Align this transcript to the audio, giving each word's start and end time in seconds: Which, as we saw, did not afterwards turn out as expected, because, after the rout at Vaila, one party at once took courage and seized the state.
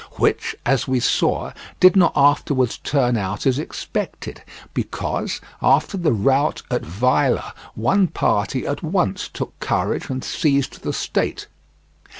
Which, 0.13 0.55
as 0.65 0.87
we 0.87 0.99
saw, 0.99 1.51
did 1.79 1.95
not 1.95 2.13
afterwards 2.15 2.79
turn 2.79 3.17
out 3.17 3.45
as 3.45 3.59
expected, 3.59 4.41
because, 4.73 5.39
after 5.61 5.95
the 5.95 6.11
rout 6.11 6.63
at 6.71 6.81
Vaila, 6.81 7.53
one 7.75 8.07
party 8.07 8.65
at 8.65 8.81
once 8.81 9.27
took 9.31 9.59
courage 9.59 10.09
and 10.09 10.23
seized 10.23 10.81
the 10.81 10.91
state. 10.91 11.45